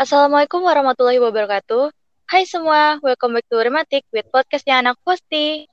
Assalamualaikum 0.00 0.64
warahmatullahi 0.64 1.20
wabarakatuh. 1.20 1.92
Hai 2.24 2.48
semua, 2.48 2.96
welcome 3.04 3.36
back 3.36 3.44
to 3.52 3.60
Rematik 3.60 4.08
with 4.08 4.24
podcastnya 4.32 4.80
anak 4.80 4.96
Posti. 5.04 5.68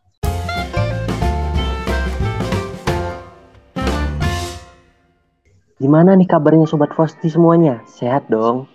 Gimana 5.79 6.19
nih 6.19 6.27
kabarnya 6.27 6.67
Sobat 6.67 6.91
Fosti 6.91 7.31
semuanya? 7.31 7.79
Sehat 7.87 8.27
dong? 8.27 8.67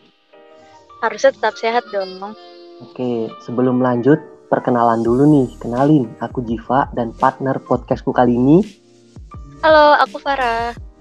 Harusnya 1.04 1.36
tetap 1.36 1.61
sehat 1.61 1.84
dong. 1.93 2.32
Oke, 2.80 3.29
sebelum 3.45 3.84
lanjut, 3.84 4.25
perkenalan 4.48 5.05
dulu 5.05 5.29
nih. 5.29 5.53
Kenalin, 5.61 6.09
aku 6.25 6.41
Jiva 6.48 6.89
dan 6.96 7.12
partner 7.12 7.61
podcastku 7.61 8.09
kali 8.09 8.41
ini. 8.41 8.64
Halo, 9.61 10.00
aku 10.00 10.16
Farah. 10.16 10.91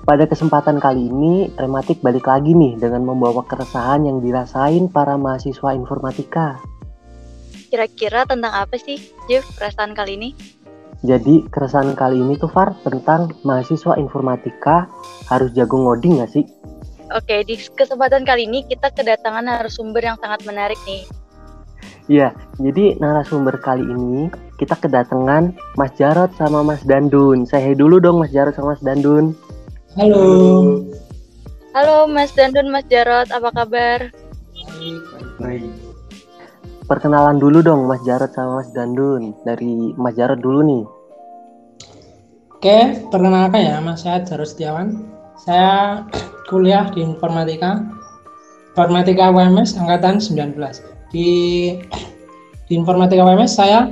Pada 0.00 0.24
kesempatan 0.24 0.80
kali 0.80 1.12
ini, 1.12 1.52
Rematik 1.60 2.00
balik 2.00 2.24
lagi 2.24 2.56
nih 2.56 2.80
dengan 2.80 3.04
membawa 3.04 3.44
keresahan 3.44 4.08
yang 4.08 4.24
dirasain 4.24 4.88
para 4.88 5.20
mahasiswa 5.20 5.76
informatika. 5.76 6.56
Kira-kira 7.68 8.24
tentang 8.24 8.50
apa 8.50 8.80
sih, 8.80 8.96
Jeff, 9.28 9.44
perasaan 9.60 9.92
kali 9.92 10.16
ini? 10.16 10.30
Jadi 11.04 11.44
keresahan 11.48 11.92
kali 11.96 12.20
ini 12.20 12.36
tuh 12.40 12.48
Far 12.48 12.76
tentang 12.80 13.32
mahasiswa 13.44 13.96
informatika 14.00 14.88
harus 15.28 15.52
jago 15.52 15.76
ngoding 15.76 16.20
gak 16.20 16.32
sih? 16.32 16.44
Oke, 17.12 17.44
di 17.44 17.56
kesempatan 17.56 18.24
kali 18.24 18.48
ini 18.48 18.64
kita 18.68 18.92
kedatangan 18.92 19.44
narasumber 19.44 20.00
yang 20.00 20.16
sangat 20.20 20.44
menarik 20.48 20.80
nih. 20.88 21.04
Iya, 22.10 22.34
jadi 22.58 22.98
narasumber 22.98 23.60
kali 23.62 23.86
ini 23.86 24.32
kita 24.58 24.74
kedatangan 24.80 25.54
Mas 25.78 25.92
Jarot 25.94 26.32
sama 26.34 26.64
Mas 26.66 26.82
Dandun. 26.82 27.46
Saya 27.46 27.70
dulu 27.76 28.02
dong 28.02 28.18
Mas 28.18 28.34
Jarot 28.34 28.56
sama 28.56 28.74
Mas 28.74 28.82
Dandun. 28.82 29.32
Halo. 29.98 30.22
Halo 31.74 32.06
Mas 32.06 32.30
Dandun, 32.38 32.70
Mas 32.70 32.86
Jarot, 32.86 33.26
apa 33.26 33.50
kabar? 33.50 34.14
Baik, 34.54 35.02
baik. 35.42 35.66
Perkenalan 36.86 37.42
dulu 37.42 37.58
dong 37.58 37.90
Mas 37.90 37.98
Jarot 38.06 38.30
sama 38.30 38.62
Mas 38.62 38.70
Dandun. 38.70 39.34
Dari 39.42 39.90
Mas 39.98 40.14
Jarot 40.14 40.38
dulu 40.38 40.62
nih. 40.62 40.84
Oke, 42.54 43.02
perkenalkan 43.10 43.66
ya, 43.66 43.82
Mas 43.82 44.06
saya 44.06 44.22
Jarod 44.22 44.46
Setiawan. 44.46 45.10
Saya 45.42 46.06
kuliah 46.50 46.86
di 46.94 47.02
Informatika, 47.02 47.82
Informatika 48.78 49.34
WMS 49.34 49.74
Angkatan 49.74 50.22
19. 50.22 50.54
Di, 51.10 51.30
di 52.70 52.72
Informatika 52.78 53.26
WMS 53.26 53.58
saya 53.58 53.90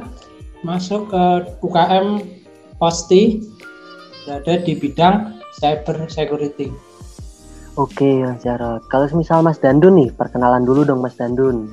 masuk 0.62 1.10
ke 1.10 1.24
UKM 1.66 2.22
Posti, 2.78 3.42
berada 4.22 4.62
di 4.62 4.78
bidang 4.78 5.37
cyber 5.58 6.06
security. 6.06 6.70
Oke 7.78 8.26
Mas 8.26 8.42
Jarot. 8.42 8.82
Kalau 8.90 9.06
misal 9.14 9.42
Mas 9.42 9.58
Dandun 9.62 9.94
nih, 9.94 10.10
perkenalan 10.14 10.66
dulu 10.66 10.82
dong 10.82 11.02
Mas 11.02 11.14
Dandun. 11.14 11.70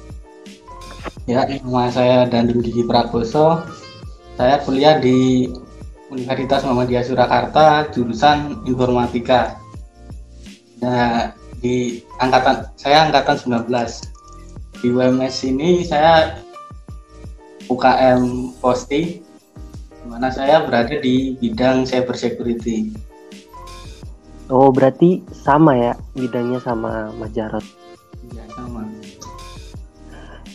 Ya, 1.26 1.46
nama 1.46 1.90
saya 1.90 2.30
Dandun 2.30 2.62
Gigi 2.62 2.86
Prakoso. 2.86 3.66
Saya 4.38 4.62
kuliah 4.62 5.02
di 5.02 5.50
Universitas 6.14 6.62
Muhammadiyah 6.62 7.02
Surakarta, 7.02 7.90
jurusan 7.90 8.62
Informatika. 8.70 9.58
Nah, 10.78 11.34
di 11.58 12.06
angkatan 12.22 12.70
saya 12.78 13.10
angkatan 13.10 13.66
19. 13.66 13.66
Di 14.86 14.94
WMS 14.94 15.36
ini 15.50 15.82
saya 15.82 16.38
UKM 17.66 18.54
Posti 18.62 19.26
di 19.82 20.06
mana 20.06 20.30
saya 20.30 20.62
berada 20.62 20.94
di 21.02 21.34
bidang 21.42 21.90
cyber 21.90 22.14
security. 22.14 23.05
Oh 24.46 24.70
berarti 24.70 25.26
sama 25.34 25.74
ya 25.74 25.94
bidangnya 26.14 26.62
sama 26.62 27.10
Mas 27.18 27.34
Jarot. 27.34 27.66
Ya, 28.30 28.46
sama. 28.54 28.86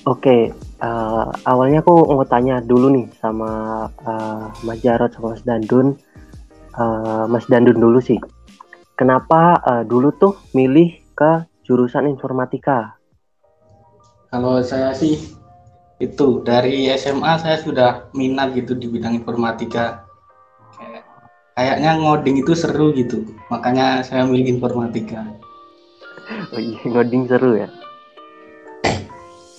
Oke, 0.07 0.55
uh, 0.79 1.27
awalnya 1.43 1.83
aku 1.83 2.15
mau 2.15 2.23
tanya 2.23 2.63
dulu 2.63 2.89
nih 2.95 3.07
sama 3.19 3.51
uh, 4.07 4.47
Mas 4.63 4.79
Jarot 4.81 5.11
sama 5.11 5.35
Mas 5.35 5.43
Dandun. 5.43 5.99
Uh, 6.79 7.27
Mas 7.27 7.47
Dandun 7.51 7.83
dulu 7.83 7.99
sih. 7.99 8.23
Kenapa 8.95 9.59
uh, 9.67 9.83
dulu 9.83 10.15
tuh 10.15 10.39
milih 10.55 10.95
ke 11.19 11.43
jurusan 11.67 12.07
informatika? 12.07 12.95
Kalau 14.31 14.63
saya 14.63 14.95
sih 14.95 15.19
itu 15.99 16.41
dari 16.47 16.87
SMA 16.95 17.43
saya 17.43 17.59
sudah 17.59 18.07
minat 18.15 18.55
gitu 18.55 18.79
di 18.79 18.87
bidang 18.87 19.19
informatika. 19.19 20.10
Kayak, 21.55 21.77
kayaknya 21.83 21.91
ngoding 22.01 22.37
itu 22.41 22.53
seru 22.57 22.87
gitu. 22.95 23.19
Makanya 23.51 24.07
saya 24.07 24.25
milih 24.25 24.61
informatika. 24.61 25.27
Oh 26.55 26.61
iya, 26.61 26.79
ngoding 26.87 27.27
seru 27.27 27.59
ya. 27.59 27.69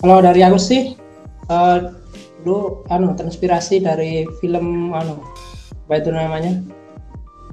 Kalau 0.02 0.18
dari 0.18 0.42
aku 0.42 0.58
sih, 0.58 0.98
uh, 1.46 1.94
dulu 2.42 2.82
anu 2.90 3.14
terinspirasi 3.14 3.86
dari 3.86 4.26
film 4.42 4.90
anu 4.90 5.22
apa 5.86 5.94
itu 5.98 6.10
namanya 6.10 6.52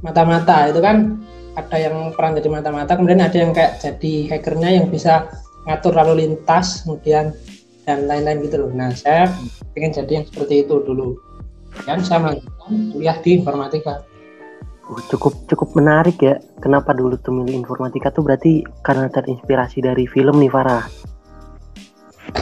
mata-mata 0.01 0.69
itu 0.69 0.81
kan 0.81 1.21
ada 1.57 1.77
yang 1.77 2.15
peran 2.15 2.37
jadi 2.37 2.49
mata-mata 2.49 2.97
kemudian 2.97 3.21
ada 3.21 3.37
yang 3.37 3.51
kayak 3.53 3.77
jadi 3.83 4.13
hackernya 4.33 4.69
yang 4.81 4.85
bisa 4.89 5.29
ngatur 5.67 5.93
lalu 5.93 6.25
lintas 6.25 6.85
kemudian 6.85 7.35
dan 7.85 8.07
lain-lain 8.09 8.41
gitu 8.45 8.65
loh 8.65 8.71
nah 8.73 8.89
saya 8.93 9.29
ingin 9.75 9.91
jadi 9.93 10.11
yang 10.21 10.25
seperti 10.25 10.65
itu 10.65 10.75
dulu 10.81 11.19
dan 11.85 12.01
saya 12.01 12.19
melanjutkan 12.23 12.71
kuliah 12.95 13.17
di 13.21 13.29
informatika 13.37 13.93
Oh, 14.89 14.97
cukup 15.13 15.37
cukup 15.45 15.77
menarik 15.77 16.17
ya. 16.17 16.41
Kenapa 16.57 16.97
dulu 16.97 17.13
tuh 17.21 17.29
milih 17.29 17.61
informatika 17.61 18.09
tuh 18.09 18.25
berarti 18.25 18.65
karena 18.81 19.05
terinspirasi 19.13 19.85
dari 19.85 20.09
film 20.09 20.41
nih 20.41 20.49
Farah. 20.49 20.89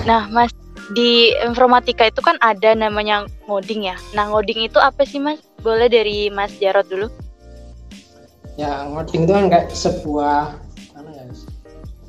Nah, 0.08 0.32
Mas, 0.32 0.56
di 0.96 1.36
informatika 1.44 2.08
itu 2.08 2.24
kan 2.24 2.40
ada 2.40 2.72
namanya 2.72 3.28
ngoding 3.52 3.92
ya. 3.92 4.00
Nah, 4.16 4.32
ngoding 4.32 4.64
itu 4.64 4.80
apa 4.80 5.04
sih, 5.04 5.20
Mas? 5.20 5.44
Boleh 5.60 5.92
dari 5.92 6.32
Mas 6.32 6.56
Jarot 6.56 6.88
dulu. 6.88 7.08
ya 8.58 8.90
ngoding 8.90 9.30
itu 9.30 9.34
kan 9.38 9.46
kayak 9.54 9.70
sebuah 9.70 10.58
mana 10.98 11.10
ya 11.14 11.24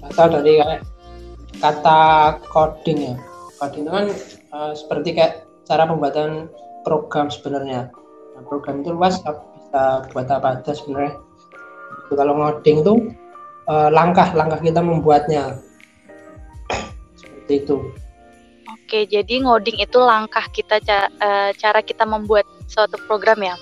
asal 0.09 0.33
dari 0.33 0.57
kayak 0.57 0.81
kata 1.61 2.01
coding 2.49 3.13
ya 3.13 3.15
coding 3.61 3.85
itu 3.85 3.93
kan 3.93 4.07
uh, 4.57 4.73
seperti 4.73 5.09
kayak 5.13 5.45
cara 5.69 5.85
pembuatan 5.85 6.49
program 6.89 7.29
sebenarnya 7.29 7.93
nah, 8.33 8.43
program 8.49 8.81
itu 8.81 8.97
luas 8.97 9.21
bisa 9.69 10.09
buat 10.17 10.29
apa 10.33 10.49
aja 10.57 10.73
sebenarnya 10.73 11.21
Itu 12.09 12.17
kalau 12.17 12.33
ngoding 12.41 12.81
itu 12.81 12.95
uh, 13.69 13.89
langkah-langkah 13.93 14.65
kita 14.65 14.81
membuatnya 14.81 15.61
seperti 17.13 17.69
itu 17.69 17.77
Oke, 18.69 19.05
jadi 19.05 19.45
ngoding 19.45 19.77
itu 19.85 20.01
langkah 20.01 20.49
kita 20.49 20.81
ca- 20.81 21.13
eh, 21.21 21.53
cara 21.61 21.85
kita 21.85 22.09
membuat 22.09 22.49
suatu 22.73 22.97
program 23.05 23.37
ya. 23.45 23.53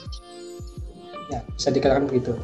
ya 1.26 1.42
bisa 1.58 1.74
dikatakan 1.74 2.06
begitu 2.06 2.38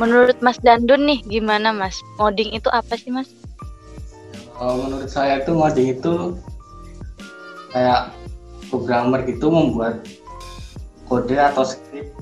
Menurut 0.00 0.40
Mas 0.40 0.56
Dandun 0.64 1.04
nih, 1.04 1.20
gimana 1.28 1.76
Mas? 1.76 2.00
Ngoding 2.16 2.56
itu 2.56 2.72
apa 2.72 2.96
sih 2.96 3.12
Mas? 3.12 3.28
Kalau 4.56 4.80
menurut 4.80 5.12
saya 5.12 5.44
itu 5.44 5.52
ngoding 5.52 5.88
itu 6.00 6.12
kayak 7.76 8.16
programmer 8.72 9.20
gitu 9.28 9.52
membuat 9.52 10.08
kode 11.04 11.36
atau 11.36 11.68
script 11.68 12.16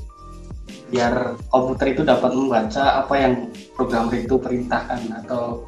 biar 0.87 1.35
komputer 1.51 1.99
itu 1.99 2.03
dapat 2.07 2.31
membaca 2.31 3.03
apa 3.03 3.15
yang 3.19 3.51
programmer 3.75 4.23
itu 4.23 4.39
perintahkan 4.39 5.03
atau 5.27 5.67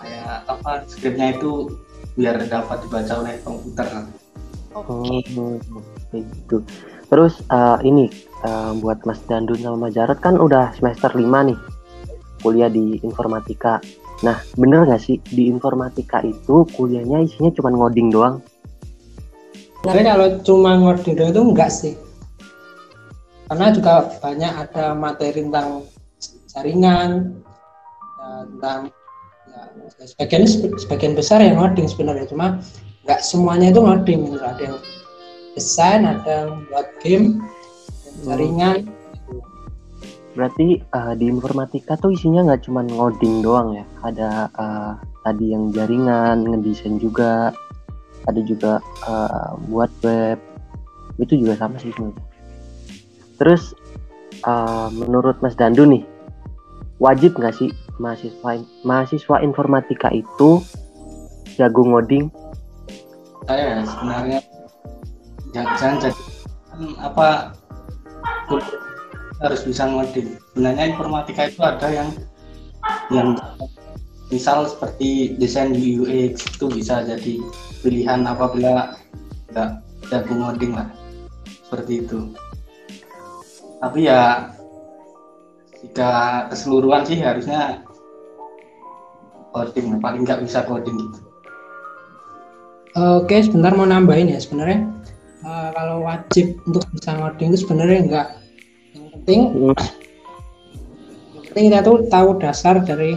kayak 0.00 0.48
apa 0.48 0.70
scriptnya 0.88 1.36
itu 1.36 1.68
biar 2.16 2.40
dapat 2.48 2.80
dibaca 2.84 3.12
oleh 3.20 3.36
komputer. 3.44 3.86
Oke. 4.72 5.20
Oh, 5.36 5.58
gitu. 6.14 6.64
Terus 7.10 7.42
uh, 7.50 7.78
ini 7.82 8.06
uh, 8.46 8.72
buat 8.78 9.02
Mas 9.02 9.18
Dandun 9.26 9.58
sama 9.58 9.88
Mas 9.88 9.92
Jarot 9.98 10.18
kan 10.22 10.38
udah 10.38 10.70
semester 10.78 11.10
5 11.10 11.26
nih 11.26 11.58
kuliah 12.40 12.70
di 12.72 12.96
informatika. 13.04 13.82
Nah, 14.20 14.36
bener 14.56 14.84
gak 14.84 15.00
sih 15.00 15.16
di 15.32 15.48
informatika 15.48 16.20
itu 16.24 16.64
kuliahnya 16.76 17.24
isinya 17.24 17.50
cuma 17.56 17.72
ngoding 17.72 18.12
doang? 18.12 18.40
Sebenarnya 19.80 20.12
kalau 20.16 20.28
cuma 20.44 20.70
ngoding 20.76 21.14
doang 21.16 21.30
itu 21.32 21.42
enggak 21.42 21.70
sih. 21.72 21.94
Karena 23.50 23.66
juga 23.74 24.06
banyak 24.22 24.52
ada 24.62 24.94
materi 24.94 25.42
tentang 25.42 25.82
jaringan, 26.54 27.34
ya, 28.22 28.46
tentang 28.46 28.80
ya, 29.50 29.62
sebagian 30.06 30.46
sebagian 30.78 31.14
besar 31.18 31.42
yang 31.42 31.58
ngoding 31.58 31.90
sebenarnya 31.90 32.30
cuma 32.30 32.62
nggak 33.02 33.18
semuanya 33.26 33.74
itu 33.74 33.82
ngoding 33.82 34.20
gitu. 34.30 34.38
Ada 34.38 34.62
yang 34.70 34.78
desain, 35.58 36.06
ada 36.06 36.30
yang 36.46 36.62
buat 36.70 36.86
game, 37.02 37.42
jaringan. 38.22 38.86
gitu. 38.86 39.42
Berarti 40.38 40.86
uh, 40.94 41.18
di 41.18 41.26
informatika 41.26 41.98
tuh 41.98 42.14
isinya 42.14 42.46
nggak 42.46 42.70
cuma 42.70 42.86
ngoding 42.86 43.42
doang 43.42 43.74
ya? 43.74 43.84
Ada 44.06 44.46
uh, 44.54 44.92
tadi 45.26 45.50
yang 45.50 45.74
jaringan, 45.74 46.46
ngedesain 46.46 47.02
juga, 47.02 47.50
ada 48.30 48.40
juga 48.46 48.78
uh, 49.10 49.58
buat 49.66 49.90
web. 50.06 50.38
Itu 51.18 51.34
juga 51.34 51.58
sama 51.58 51.82
sih 51.82 51.90
sebenarnya. 51.90 52.29
Terus 53.40 53.72
uh, 54.44 54.92
menurut 54.92 55.40
Mas 55.40 55.56
Dandu 55.56 55.88
nih, 55.88 56.04
wajib 57.00 57.40
nggak 57.40 57.56
sih 57.56 57.72
mahasiswa 57.96 58.60
mahasiswa 58.84 59.36
informatika 59.40 60.12
itu 60.12 60.60
jago 61.56 61.88
ngoding? 61.88 62.28
Saya 63.48 63.80
sebenarnya 63.88 64.38
jangan 65.56 65.96
jadi 66.04 66.24
apa 67.00 67.56
harus 69.40 69.60
bisa 69.64 69.88
ngoding. 69.88 70.36
Sebenarnya 70.52 70.84
informatika 70.92 71.48
itu 71.48 71.60
ada 71.64 71.88
yang 71.88 72.08
yang 73.08 73.40
misal 74.28 74.68
seperti 74.68 75.40
desain 75.40 75.72
UX 75.72 76.44
itu 76.44 76.68
bisa 76.68 77.08
jadi 77.08 77.40
pilihan 77.80 78.20
apabila 78.28 79.00
nggak 79.48 79.80
jago 80.12 80.32
ngoding 80.36 80.76
lah. 80.76 80.92
Seperti 81.64 82.04
itu 82.04 82.36
tapi 83.80 84.06
ya 84.06 84.52
jika 85.80 86.46
keseluruhan 86.52 87.08
sih 87.08 87.18
harusnya 87.18 87.80
coding 89.56 89.96
paling 89.98 90.22
nggak 90.28 90.44
bisa 90.44 90.62
coding 90.68 90.94
gitu 90.94 91.20
Oke, 92.90 93.38
sebentar 93.38 93.70
mau 93.70 93.86
nambahin 93.86 94.34
ya 94.34 94.42
sebenarnya 94.42 94.82
uh, 95.46 95.70
kalau 95.70 96.02
wajib 96.02 96.58
untuk 96.66 96.82
bisa 96.90 97.14
ngoding 97.14 97.54
itu 97.54 97.62
sebenarnya 97.62 97.98
enggak. 98.02 98.28
Yang 98.90 99.06
penting, 99.14 99.40
yang 101.30 101.42
penting 101.46 101.64
kita 101.70 101.78
tuh 101.86 101.96
tahu 102.10 102.28
dasar 102.42 102.82
dari 102.82 103.14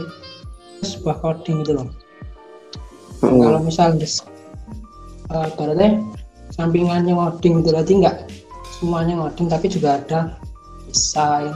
sebuah 0.86 1.18
coding 1.26 1.66
itu 1.66 1.74
loh. 1.74 1.90
Hmm. 3.26 3.40
Kalau 3.42 3.60
misal 3.66 3.98
uh, 3.98 5.48
ibaratnya 5.58 6.06
sampingannya 6.54 7.18
ngoding 7.18 7.66
itu 7.66 7.70
berarti 7.74 7.94
enggak 7.98 8.18
semuanya 8.78 9.26
ngoding 9.26 9.48
tapi 9.50 9.74
juga 9.74 9.98
ada 9.98 10.38
desain 10.94 11.52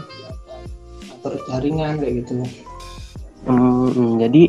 atur 1.14 1.38
jaringan 1.46 2.02
kayak 2.02 2.26
gitu. 2.26 2.42
Hmm, 3.46 3.94
hmm, 3.94 4.12
jadi 4.20 4.44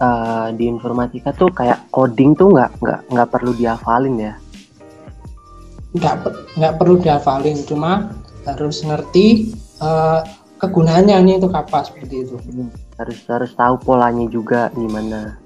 eh, 0.00 0.48
di 0.56 0.64
informatika 0.66 1.30
tuh 1.36 1.52
kayak 1.52 1.86
coding 1.92 2.32
tuh 2.34 2.50
nggak 2.50 2.80
nggak 2.80 3.00
nggak 3.12 3.28
perlu 3.28 3.52
dihafalin 3.54 4.16
ya. 4.18 4.34
nggak 5.92 6.24
nggak 6.56 6.74
perlu 6.80 6.96
dihafalin 7.04 7.68
cuma 7.68 8.16
harus 8.48 8.80
ngerti 8.80 9.52
uh, 9.76 10.24
kegunaannya 10.56 11.20
ini 11.20 11.36
untuk 11.36 11.52
apa 11.52 11.84
seperti 11.84 12.24
itu 12.24 12.40
Harus 12.96 13.20
harus 13.28 13.52
tahu 13.52 13.76
polanya 13.76 14.24
juga 14.32 14.72
gimana. 14.72 15.36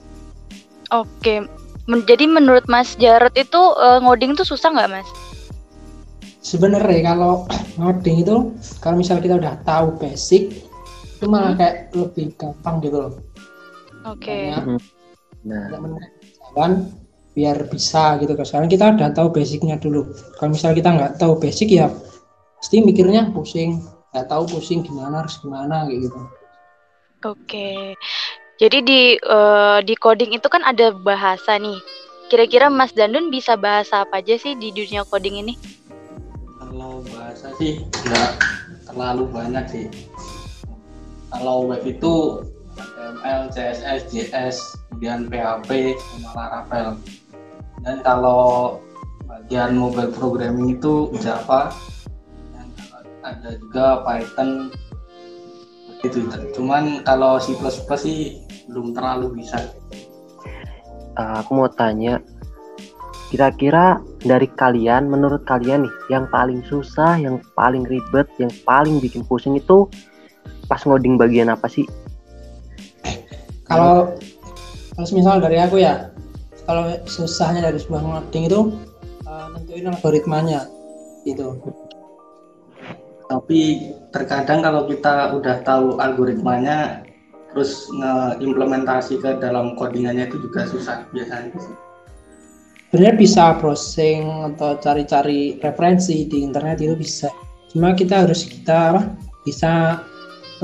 Oke. 0.94 1.42
Men- 1.90 2.06
jadi 2.06 2.30
menurut 2.30 2.70
Mas 2.70 2.94
Jarot 2.94 3.34
itu 3.34 3.58
eh, 3.58 3.98
ngoding 4.06 4.38
tuh 4.38 4.46
susah 4.46 4.70
nggak 4.70 4.90
Mas? 4.94 5.08
sebenarnya 6.46 7.10
kalau 7.10 7.42
ngoding 7.76 8.24
itu 8.24 8.36
kalau 8.80 8.96
misal 9.00 9.20
kita 9.20 9.36
udah 9.36 9.60
tahu 9.64 9.96
basic 10.00 10.64
itu 11.16 11.24
malah 11.28 11.56
kayak 11.56 11.92
lebih 11.96 12.32
gampang 12.36 12.80
gitu 12.84 12.98
loh 13.00 13.14
Oke. 14.06 14.54
Nah, 14.54 15.66
tidak 15.66 15.80
menemukan 15.82 16.10
jalan 16.38 16.72
biar 17.34 17.58
bisa 17.68 18.16
gitu 18.22 18.32
kan 18.32 18.46
sekarang 18.48 18.68
kita 18.70 18.84
udah 18.96 19.10
tahu 19.12 19.28
basicnya 19.28 19.76
dulu 19.76 20.08
kalau 20.40 20.56
misal 20.56 20.72
kita 20.72 20.88
nggak 20.88 21.20
tahu 21.20 21.36
basic 21.36 21.68
ya 21.68 21.92
pasti 22.56 22.80
mikirnya 22.80 23.28
pusing 23.34 23.84
nggak 24.14 24.30
tahu 24.32 24.48
pusing 24.48 24.80
gimana 24.80 25.20
harus 25.20 25.36
gimana 25.44 25.84
kayak 25.84 26.08
gitu 26.08 26.18
Oke. 27.24 27.96
Jadi 28.56 28.78
di 28.84 29.00
eh, 29.16 29.78
di 29.84 29.94
coding 29.96 30.36
itu 30.36 30.46
kan 30.52 30.62
ada 30.64 30.92
bahasa 30.92 31.56
nih. 31.56 31.80
Kira-kira 32.30 32.70
Mas 32.70 32.94
Dandun 32.94 33.30
bisa 33.30 33.54
bahasa 33.54 34.02
apa 34.02 34.22
aja 34.22 34.38
sih 34.38 34.54
di 34.58 34.74
dunia 34.74 35.06
coding 35.06 35.42
ini? 35.42 35.54
Bahasa 37.36 37.52
sih 37.60 37.84
nggak 37.84 38.32
terlalu 38.88 39.28
banyak 39.28 39.64
sih. 39.68 39.86
Kalau 41.28 41.68
web 41.68 41.84
itu 41.84 42.40
HTML, 42.80 43.52
CSS, 43.52 44.00
JS, 44.08 44.56
kemudian 44.88 45.28
PHP, 45.28 46.00
sama 46.00 46.32
Laravel. 46.32 46.88
Dan 47.84 48.00
kalau 48.00 48.80
bagian 49.28 49.76
mobile 49.76 50.16
programming 50.16 50.80
itu 50.80 51.12
Java 51.20 51.68
dan 52.56 52.72
ada 53.20 53.50
juga 53.60 54.00
Python. 54.00 54.72
Itu 56.00 56.24
cuman 56.56 57.04
kalau 57.04 57.36
C++ 57.36 57.52
sih 58.00 58.40
belum 58.72 58.96
terlalu 58.96 59.44
bisa. 59.44 59.60
Eh, 61.20 61.32
aku 61.36 61.52
mau 61.52 61.68
tanya, 61.68 62.16
kira-kira 63.28 64.00
dari 64.22 64.46
kalian, 64.54 65.10
menurut 65.10 65.42
kalian 65.44 65.86
nih, 65.86 65.94
yang 66.10 66.24
paling 66.30 66.62
susah, 66.66 67.18
yang 67.18 67.42
paling 67.58 67.82
ribet, 67.86 68.26
yang 68.38 68.50
paling 68.62 68.98
bikin 69.02 69.26
pusing 69.26 69.58
itu 69.58 69.90
pas 70.66 70.82
ngoding 70.82 71.18
bagian 71.18 71.50
apa 71.50 71.66
sih? 71.70 71.86
kalau 73.66 74.14
kalau 74.94 75.08
misal 75.12 75.42
dari 75.42 75.58
aku 75.58 75.82
ya 75.82 76.08
kalau 76.64 76.94
susahnya 77.06 77.70
dari 77.70 77.78
sebuah 77.78 78.02
ngoding 78.02 78.44
itu 78.46 78.60
uh, 79.26 79.46
nentuin 79.54 79.90
algoritmanya 79.90 80.70
gitu 81.26 81.58
tapi 83.26 83.90
terkadang 84.14 84.62
kalau 84.62 84.86
kita 84.86 85.34
udah 85.34 85.56
tahu 85.66 85.98
algoritmanya 85.98 87.02
terus 87.50 87.90
ngeimplementasi 87.90 89.18
ke 89.18 89.42
dalam 89.42 89.74
codingannya 89.74 90.30
itu 90.30 90.38
juga 90.44 90.68
susah 90.68 91.08
biasanya 91.10 91.56
sih. 91.56 91.74
Sebenarnya 92.96 93.20
bisa 93.20 93.52
browsing 93.60 94.24
atau 94.56 94.80
cari-cari 94.80 95.60
referensi 95.60 96.24
di 96.24 96.40
internet 96.40 96.80
itu 96.80 96.96
bisa. 96.96 97.28
Cuma 97.68 97.92
kita 97.92 98.24
harus 98.24 98.48
kita 98.48 98.96
apa 98.96 99.12
bisa 99.44 100.00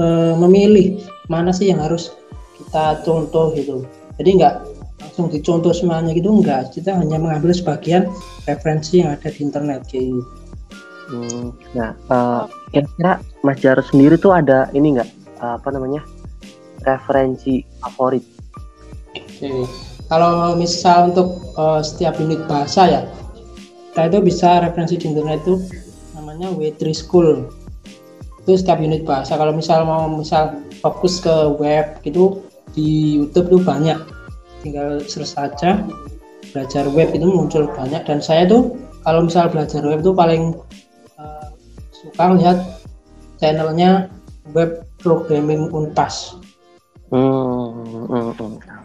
eh, 0.01 0.33
memilih 0.41 0.97
mana 1.29 1.53
sih 1.53 1.69
yang 1.69 1.85
harus 1.85 2.17
kita 2.57 3.05
contoh 3.05 3.53
gitu. 3.53 3.85
Jadi 4.17 4.41
nggak 4.41 4.55
langsung 5.05 5.29
dicontoh 5.29 5.77
semuanya 5.77 6.17
gitu 6.17 6.33
enggak 6.33 6.73
kita 6.73 6.97
hanya 6.97 7.21
mengambil 7.21 7.53
sebagian 7.53 8.09
referensi 8.49 9.05
yang 9.05 9.13
ada 9.13 9.29
di 9.29 9.41
internet 9.45 9.85
kayak 9.93 10.17
gitu. 10.17 10.33
Hmm, 11.13 11.53
nah, 11.77 11.93
eh, 11.93 12.43
kira-kira 12.73 13.21
Mas 13.45 13.61
Jarod 13.61 13.85
sendiri 13.93 14.17
tuh 14.17 14.33
ada 14.33 14.73
ini 14.73 14.97
nggak? 14.97 15.11
Eh, 15.37 15.55
apa 15.61 15.69
namanya? 15.69 16.01
Referensi 16.81 17.61
favorit? 17.85 18.25
Oke. 19.21 19.92
Kalau 20.13 20.53
misal 20.61 21.09
untuk 21.09 21.41
eh, 21.57 21.81
setiap 21.81 22.21
unit 22.21 22.45
bahasa 22.45 22.85
ya, 22.85 23.01
kita 23.93 24.13
itu 24.13 24.19
bisa 24.21 24.61
referensi 24.61 25.01
di 25.01 25.09
internet 25.09 25.41
itu 25.49 25.57
namanya 26.13 26.53
W3 26.53 26.93
School. 26.93 27.49
Itu 28.45 28.53
setiap 28.61 28.85
unit 28.85 29.09
bahasa. 29.09 29.41
Kalau 29.41 29.57
misal 29.57 29.89
mau 29.89 30.05
misal 30.13 30.61
fokus 30.85 31.17
ke 31.17 31.33
web 31.57 31.97
gitu 32.05 32.45
di 32.77 33.17
YouTube 33.25 33.57
tuh 33.57 33.61
banyak. 33.65 33.97
Tinggal 34.61 35.01
search 35.09 35.33
saja 35.33 35.81
belajar 36.53 36.85
web 36.93 37.09
itu 37.17 37.25
muncul 37.25 37.65
banyak 37.73 38.05
dan 38.05 38.21
saya 38.21 38.45
tuh 38.45 38.77
kalau 39.09 39.25
misal 39.25 39.49
belajar 39.49 39.81
web 39.81 40.05
tuh 40.05 40.13
paling 40.13 40.53
eh, 41.17 41.47
suka 41.97 42.37
lihat 42.37 42.59
channelnya 43.41 44.13
web 44.53 44.85
programming 45.01 45.73
unpas. 45.73 46.37
Hmm, 47.09 47.81
hmm, 48.13 48.37
hmm. 48.37 48.82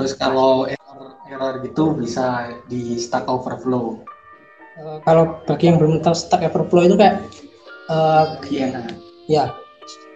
Terus 0.00 0.16
kalau 0.16 0.64
error 0.64 1.20
error 1.28 1.54
gitu 1.60 1.92
bisa 1.92 2.56
di 2.72 2.96
Stack 2.96 3.28
Overflow. 3.28 4.00
Eh, 4.80 4.98
kalau 5.04 5.44
bagi 5.44 5.68
yang 5.68 5.76
belum 5.76 6.00
tahu 6.00 6.16
Stack 6.16 6.40
Overflow 6.48 6.88
itu 6.88 6.96
kayak 6.96 7.20
eh, 7.92 8.24
Gimana? 8.48 8.88
ya 9.28 9.52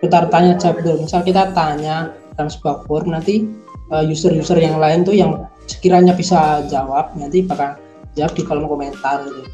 putar 0.00 0.32
tanya 0.32 0.56
jawab 0.56 0.80
dulu. 0.80 1.04
Misal 1.04 1.20
kita 1.20 1.52
tanya 1.52 2.16
dalam 2.32 2.48
sebuah 2.48 2.88
form 2.88 3.12
nanti 3.12 3.44
eh, 3.92 4.04
user-user 4.08 4.56
yang 4.56 4.80
lain 4.80 5.04
tuh 5.04 5.12
yang 5.12 5.44
sekiranya 5.68 6.16
bisa 6.16 6.64
jawab 6.72 7.12
nanti 7.20 7.44
bakal 7.44 7.76
jawab 8.16 8.32
di 8.32 8.42
kolom 8.48 8.64
komentar 8.64 9.20
gitu. 9.28 9.44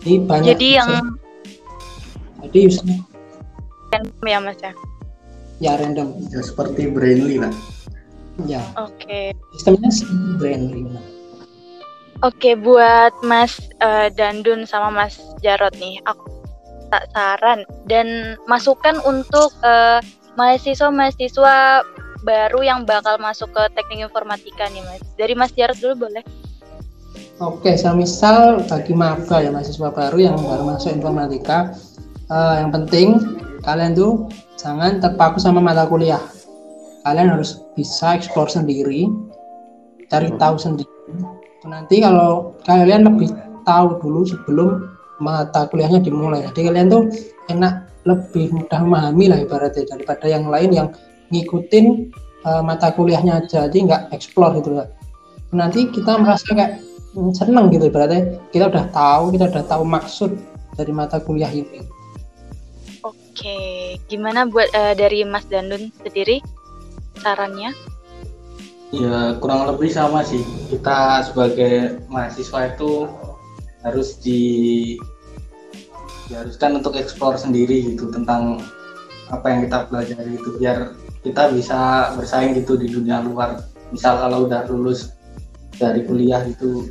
Jadi 0.00 0.14
banyak. 0.30 0.46
Jadi 0.54 0.68
yang 0.78 0.90
user- 0.94 1.18
jadi 2.40 2.58
usernya 2.70 2.98
ya 4.22 4.38
Mas 4.38 4.58
ya. 4.62 4.72
ya 5.58 5.72
random 5.76 6.14
Ya 6.30 6.40
seperti 6.46 6.86
Brainly 6.88 7.42
lah. 7.42 7.50
Ya 8.46 8.62
Oke. 8.78 9.34
sistemnya 9.56 9.90
seperti 9.90 10.36
Brainly. 10.38 10.86
benar. 10.86 11.04
Oke, 12.20 12.52
buat 12.52 13.16
Mas 13.24 13.56
eh, 13.80 14.12
Dandun 14.12 14.68
sama 14.68 14.92
Mas 14.92 15.16
Jarot 15.40 15.72
nih, 15.80 16.04
aku 16.04 16.28
tak 16.92 17.08
saran 17.16 17.64
dan 17.88 18.36
masukan 18.44 19.00
untuk 19.08 19.48
eh, 19.64 20.04
mahasiswa-mahasiswa 20.36 21.80
baru 22.20 22.60
yang 22.60 22.84
bakal 22.84 23.16
masuk 23.16 23.48
ke 23.56 23.72
teknik 23.72 24.12
informatika 24.12 24.68
nih, 24.68 24.84
Mas. 24.84 25.00
Dari 25.16 25.32
Mas 25.32 25.56
Jarot 25.56 25.80
dulu 25.80 26.08
boleh? 26.08 26.20
Oke, 27.40 27.72
semisal 27.80 28.68
bagi 28.68 28.92
maba 28.92 29.40
ya 29.40 29.48
mahasiswa 29.48 29.88
baru 29.88 30.20
yang 30.20 30.36
baru 30.36 30.76
masuk 30.76 30.92
informatika, 30.92 31.72
eh, 32.28 32.54
yang 32.60 32.68
penting 32.68 33.16
kalian 33.64 33.96
tuh 33.96 34.28
jangan 34.60 35.00
terpaku 35.00 35.40
sama 35.40 35.64
mata 35.64 35.88
kuliah. 35.88 36.20
Kalian 37.06 37.32
harus 37.32 37.64
bisa 37.72 38.16
explore 38.16 38.52
sendiri, 38.52 39.08
cari 40.12 40.28
tahu 40.36 40.56
sendiri. 40.60 40.90
Nanti 41.64 42.00
kalau 42.04 42.56
kalian 42.68 43.08
lebih 43.08 43.32
tahu 43.64 44.00
dulu 44.00 44.24
sebelum 44.28 44.68
mata 45.20 45.68
kuliahnya 45.68 46.00
dimulai. 46.04 46.44
Jadi 46.52 46.68
kalian 46.68 46.88
tuh 46.92 47.08
enak 47.48 47.88
lebih 48.08 48.52
mudah 48.52 48.80
memahami 48.80 49.28
lah 49.28 49.38
ibaratnya 49.44 49.84
daripada 49.84 50.24
yang 50.28 50.48
lain 50.48 50.70
yang 50.72 50.88
ngikutin 51.32 52.12
uh, 52.48 52.64
mata 52.64 52.92
kuliahnya 52.92 53.44
aja. 53.44 53.68
Jadi 53.68 53.88
nggak 53.88 54.12
explore 54.12 54.56
gitu 54.60 54.76
lah 54.76 54.88
nanti 55.50 55.90
kita 55.90 56.18
merasa 56.18 56.46
kayak 56.54 56.78
hmm, 57.14 57.34
seneng 57.34 57.70
gitu 57.74 57.90
berarti 57.90 58.38
kita 58.54 58.70
udah 58.70 58.86
tahu 58.94 59.34
kita 59.34 59.50
udah 59.50 59.64
tahu 59.66 59.82
maksud 59.82 60.30
dari 60.78 60.92
mata 60.94 61.18
kuliah 61.18 61.50
ini. 61.50 61.82
Oke 63.02 63.58
gimana 64.06 64.46
buat 64.46 64.70
uh, 64.72 64.94
dari 64.94 65.26
Mas 65.26 65.46
Dandun 65.50 65.90
sendiri 66.02 66.38
sarannya? 67.20 67.70
Ya 68.90 69.38
kurang 69.38 69.70
lebih 69.70 69.92
sama 69.92 70.26
sih. 70.26 70.42
Kita 70.66 71.22
sebagai 71.22 72.02
mahasiswa 72.10 72.74
itu 72.74 73.06
harus 73.86 74.18
di 74.18 74.42
diharuskan 76.26 76.82
untuk 76.82 76.98
eksplor 76.98 77.38
sendiri 77.38 77.94
gitu 77.94 78.10
tentang 78.10 78.58
apa 79.30 79.46
yang 79.46 79.60
kita 79.68 79.86
pelajari 79.86 80.32
itu. 80.34 80.50
Biar 80.58 80.96
kita 81.22 81.54
bisa 81.54 82.10
bersaing 82.18 82.58
gitu 82.58 82.74
di 82.74 82.90
dunia 82.90 83.22
luar. 83.22 83.62
Misal 83.94 84.18
kalau 84.18 84.50
udah 84.50 84.66
lulus 84.66 85.14
dari 85.78 86.02
kuliah 86.02 86.42
itu 86.42 86.90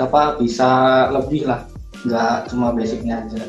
apa 0.00 0.40
bisa 0.42 1.06
lebih 1.14 1.46
lah. 1.46 1.62
Nggak 2.02 2.50
cuma 2.50 2.74
basicnya 2.74 3.22
aja. 3.22 3.46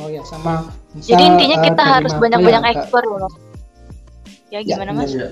Oh 0.00 0.08
ya 0.08 0.24
sama. 0.24 0.72
Misal, 0.96 1.12
jadi 1.12 1.22
intinya 1.28 1.58
kita 1.60 1.82
uh, 1.82 1.90
harus 1.98 2.12
banyak-banyak 2.16 2.62
ya, 2.64 2.72
ekspor 2.72 3.04
loh 3.04 3.49
ya, 4.50 4.58
ya 4.60 4.76
gimana 4.76 4.92
ya, 4.92 4.98
mas? 4.98 5.10
ya. 5.14 5.28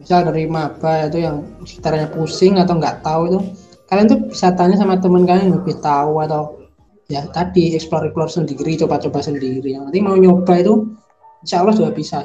misal 0.00 0.20
dari 0.26 0.44
maba 0.50 1.06
itu 1.06 1.22
yang 1.22 1.46
sekitarnya 1.62 2.10
pusing 2.10 2.58
atau 2.58 2.74
nggak 2.74 3.06
tahu 3.06 3.22
itu. 3.30 3.40
Kalian 3.86 4.08
tuh 4.08 4.18
bisa 4.32 4.50
tanya 4.56 4.74
sama 4.80 4.96
teman 4.98 5.28
kalian 5.28 5.52
yang 5.52 5.56
lebih 5.60 5.76
tahu 5.78 6.24
atau 6.24 6.58
ya 7.12 7.22
tadi 7.28 7.76
explore 7.76 8.08
explore 8.08 8.32
sendiri 8.32 8.74
coba-coba 8.80 9.20
sendiri. 9.22 9.62
Yang 9.62 9.92
nanti 9.92 10.00
mau 10.00 10.16
nyoba 10.16 10.58
itu 10.58 10.90
insya 11.44 11.62
Allah 11.62 11.76
juga 11.76 11.92
bisa. 11.92 12.18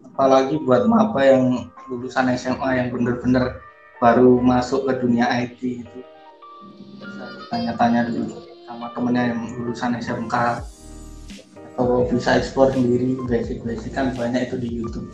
Apalagi 0.00 0.56
buat 0.62 0.86
maba 0.86 1.20
yang 1.20 1.68
lulusan 1.90 2.30
SMA 2.38 2.70
yang 2.78 2.88
bener-bener 2.94 3.58
baru 3.98 4.38
masuk 4.40 4.86
ke 4.88 5.02
dunia 5.02 5.26
IT 5.44 5.60
itu. 5.60 6.00
Bisa 7.02 7.24
tanya-tanya 7.50 8.08
dulu 8.08 8.38
sama 8.64 8.88
temennya 8.96 9.34
yang 9.34 9.40
lulusan 9.60 9.98
SMK 9.98 10.34
atau 11.74 12.06
bisa 12.06 12.38
explore 12.38 12.70
sendiri 12.70 13.18
basic-basic 13.26 13.90
kan 13.98 14.14
banyak 14.14 14.46
itu 14.46 14.56
di 14.62 14.68
YouTube. 14.70 15.10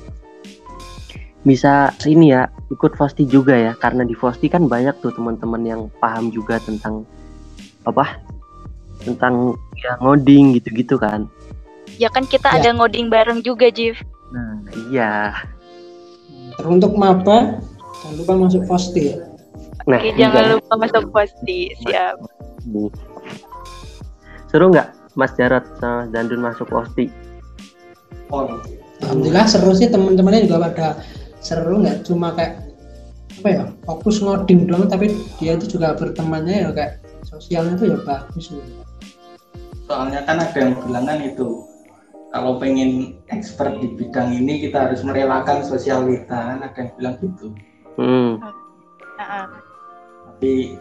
Bisa 1.40 1.88
ini 2.04 2.36
ya 2.36 2.52
ikut 2.68 3.00
Fosti 3.00 3.24
juga 3.24 3.56
ya 3.56 3.72
karena 3.72 4.04
di 4.04 4.12
Fosti 4.12 4.52
kan 4.52 4.68
banyak 4.68 5.00
tuh 5.00 5.08
teman-teman 5.16 5.62
yang 5.64 5.82
paham 5.96 6.28
juga 6.28 6.60
tentang 6.60 7.08
apa? 7.88 8.20
Tentang 9.00 9.56
ya 9.80 9.96
ngoding 10.04 10.60
gitu-gitu 10.60 11.00
kan. 11.00 11.24
Ya 11.96 12.12
kan 12.12 12.28
kita 12.28 12.52
ya. 12.52 12.60
ada 12.60 12.70
ngoding 12.76 13.08
bareng 13.08 13.40
juga 13.40 13.72
Jif 13.72 13.96
nah 14.30 14.62
iya. 14.92 15.34
Teruntuk 16.54 16.94
maba 16.94 17.58
jangan 18.04 18.14
lupa 18.20 18.32
masuk 18.46 18.62
posti 18.68 19.16
ya. 19.16 19.16
Nah 19.88 19.98
Oke, 19.98 20.12
jangan 20.14 20.44
lupa 20.54 20.72
masuk 20.76 21.04
posti 21.10 21.72
siap. 21.82 22.20
Seru 24.52 24.70
nggak 24.70 24.99
Mas 25.18 25.32
Jarot 25.34 25.64
sama 25.78 26.06
Dandun 26.10 26.42
masuk 26.42 26.70
posti 26.70 27.10
oh 28.30 28.60
Alhamdulillah 29.00 29.46
seru 29.48 29.72
sih 29.72 29.88
teman-temannya 29.88 30.46
juga 30.46 30.70
pada 30.70 30.88
seru 31.40 31.80
nggak 31.80 32.04
cuma 32.04 32.36
kayak 32.36 32.70
apa 33.40 33.48
ya 33.48 33.64
fokus 33.88 34.20
ngoding 34.20 34.68
doang 34.68 34.84
tapi 34.84 35.16
dia 35.40 35.56
itu 35.56 35.80
juga 35.80 35.96
bertemannya 35.96 36.68
ya 36.68 36.70
kayak 36.76 37.00
sosialnya 37.24 37.80
itu 37.80 37.96
ya 37.96 37.98
bagus 38.04 38.52
gitu 38.52 38.72
soalnya 39.88 40.20
kan 40.28 40.38
ada 40.38 40.58
yang 40.60 40.76
bilang 40.84 41.08
kan 41.08 41.18
itu 41.24 41.64
kalau 42.30 42.62
pengen 42.62 43.18
expert 43.32 43.80
di 43.82 43.90
bidang 43.90 44.30
ini 44.30 44.62
kita 44.62 44.86
harus 44.86 45.02
merelakan 45.02 45.66
sosial 45.66 46.06
kita 46.06 46.36
kan 46.36 46.58
ada 46.62 46.78
yang 46.78 46.90
bilang 46.94 47.14
gitu. 47.18 47.48
Hmm. 47.98 48.38
tapi 50.30 50.78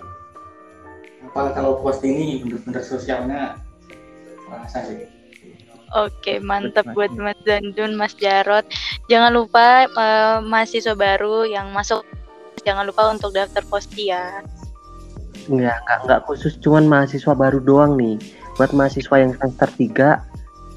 apa 1.25 1.41
kalau 1.55 1.81
post 1.81 2.03
ini 2.05 2.43
benar-benar 2.43 2.83
sosialnya 2.83 3.41
rasa 4.51 4.79
sih. 4.85 5.05
Oke, 5.97 6.37
mantap 6.37 6.85
buat 6.93 7.09
Mas 7.17 7.37
Dandun, 7.41 7.97
Mas 7.97 8.13
Jarot. 8.13 8.61
Jangan 9.09 9.33
lupa 9.33 9.89
uh, 9.97 10.37
mahasiswa 10.37 10.93
baru 10.93 11.49
yang 11.49 11.73
masuk, 11.73 12.05
jangan 12.61 12.85
lupa 12.85 13.09
untuk 13.09 13.33
daftar 13.33 13.65
posti 13.65 14.13
ya. 14.13 14.45
Enggak, 15.49 15.81
enggak, 15.81 15.99
enggak 16.05 16.21
khusus 16.29 16.53
cuman 16.61 16.85
mahasiswa 16.85 17.33
baru 17.33 17.57
doang 17.57 17.97
nih. 17.97 18.21
Buat 18.53 18.77
mahasiswa 18.77 19.15
yang 19.17 19.33
semester 19.33 19.69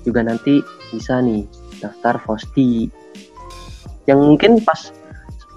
3 0.00 0.08
juga 0.08 0.20
nanti 0.24 0.64
bisa 0.88 1.20
nih 1.20 1.44
daftar 1.82 2.16
Fosti 2.22 2.88
yang 4.06 4.18
mungkin 4.18 4.58
pas 4.62 4.90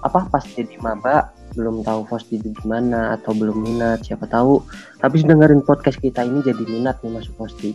apa 0.06 0.26
pas 0.30 0.42
jadi 0.54 0.78
maba 0.78 1.34
belum 1.58 1.82
tahu 1.82 2.06
Fosti 2.06 2.38
itu 2.38 2.52
gimana 2.62 3.16
atau 3.16 3.32
belum 3.32 3.64
minat 3.64 4.04
siapa 4.04 4.28
tahu. 4.28 4.60
Habis 5.00 5.24
dengerin 5.24 5.64
podcast 5.64 5.96
kita 5.96 6.20
ini 6.22 6.44
jadi 6.44 6.62
minat 6.68 7.00
nih 7.00 7.16
masuk 7.16 7.32
Fosti 7.40 7.72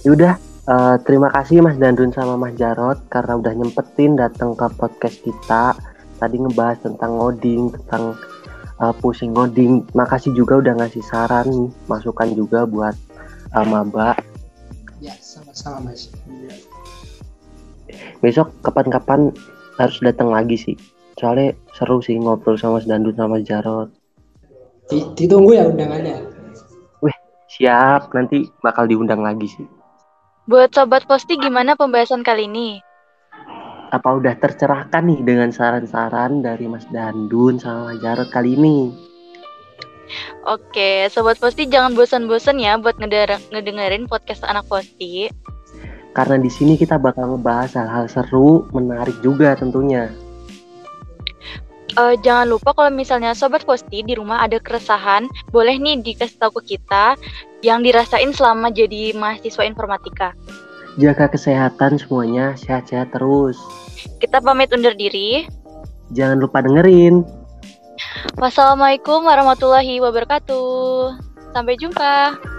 yaudah 0.00 0.40
uh, 0.64 0.96
terima 1.04 1.28
kasih 1.32 1.60
Mas 1.60 1.76
Dandun 1.76 2.12
sama 2.14 2.38
Mas 2.40 2.56
Jarot 2.56 3.00
karena 3.12 3.36
udah 3.36 3.52
nyempetin 3.52 4.16
datang 4.16 4.56
ke 4.56 4.66
podcast 4.76 5.20
kita 5.20 5.76
tadi 6.20 6.36
ngebahas 6.36 6.84
tentang 6.84 7.16
ngoding 7.16 7.72
tentang 7.72 8.16
uh, 8.80 8.94
pusing 8.98 9.36
ngoding. 9.36 9.84
Makasih 9.92 10.32
juga 10.32 10.58
udah 10.58 10.74
ngasih 10.80 11.04
saran 11.04 11.72
masukan 11.86 12.32
juga 12.32 12.64
buat 12.64 12.96
uh, 13.52 13.66
maba. 13.68 14.16
Ya, 15.00 15.16
sama-sama 15.20 15.92
Mas. 15.92 16.12
Besok 18.20 18.52
kapan-kapan 18.60 19.32
harus 19.80 19.96
datang 20.04 20.28
lagi 20.28 20.56
sih. 20.56 20.76
Soalnya 21.16 21.56
seru 21.76 22.00
sih 22.00 22.16
ngobrol 22.16 22.56
sama 22.56 22.80
Mas 22.80 22.88
Dandut 22.88 23.16
sama 23.16 23.40
Mas 23.40 23.44
Jarot. 23.48 23.88
Ditunggu 24.90 25.56
ya 25.56 25.68
undangannya. 25.68 26.26
Wih, 27.00 27.16
siap. 27.48 28.12
Nanti 28.12 28.48
bakal 28.60 28.90
diundang 28.90 29.24
lagi 29.24 29.48
sih. 29.48 29.79
Buat 30.50 30.74
Sobat 30.74 31.06
Posti 31.06 31.38
gimana 31.38 31.78
pembahasan 31.78 32.26
kali 32.26 32.50
ini? 32.50 32.82
apa 33.90 34.06
udah 34.14 34.38
tercerahkan 34.38 35.02
nih 35.02 35.20
dengan 35.26 35.50
saran-saran 35.50 36.46
dari 36.46 36.70
Mas 36.70 36.86
Dandun 36.94 37.58
sama 37.58 37.90
Mas 37.90 37.98
Jarot 37.98 38.30
kali 38.30 38.54
ini? 38.54 38.94
Oke, 40.46 41.10
Sobat 41.10 41.38
Posti 41.38 41.66
jangan 41.66 41.94
bosan-bosan 41.94 42.58
ya 42.62 42.78
buat 42.78 42.98
ngedengerin 42.98 44.06
podcast 44.06 44.46
anak 44.46 44.66
Posti. 44.70 45.30
Karena 46.14 46.38
di 46.38 46.50
sini 46.50 46.74
kita 46.74 46.98
bakal 46.98 47.34
ngebahas 47.34 47.78
hal-hal 47.78 48.06
seru, 48.10 48.66
menarik 48.74 49.14
juga 49.22 49.54
tentunya. 49.54 50.10
Uh, 51.98 52.14
jangan 52.22 52.46
lupa 52.46 52.70
kalau 52.70 52.90
misalnya 52.92 53.34
Sobat 53.34 53.66
Posti 53.66 54.06
di 54.06 54.14
rumah 54.14 54.46
ada 54.46 54.62
keresahan, 54.62 55.26
boleh 55.50 55.74
nih 55.80 55.98
dikasih 56.02 56.38
tahu 56.38 56.62
ke 56.62 56.76
kita 56.76 57.18
yang 57.66 57.82
dirasain 57.82 58.30
selama 58.30 58.70
jadi 58.70 59.14
mahasiswa 59.16 59.66
informatika. 59.66 60.30
Jaga 60.98 61.30
kesehatan 61.30 61.98
semuanya, 61.98 62.54
sehat-sehat 62.58 63.14
terus. 63.14 63.58
Kita 64.18 64.42
pamit 64.42 64.70
undur 64.74 64.94
diri. 64.94 65.46
Jangan 66.14 66.42
lupa 66.42 66.62
dengerin. 66.62 67.22
Wassalamualaikum 68.38 69.22
warahmatullahi 69.22 70.02
wabarakatuh. 70.02 71.14
Sampai 71.54 71.78
jumpa. 71.78 72.49